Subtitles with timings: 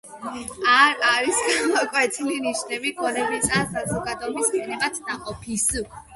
[0.75, 5.71] არ არის გამოკვეთილი ნიშნები ქონების ან საზოგადოების ფენებად დაყოფის.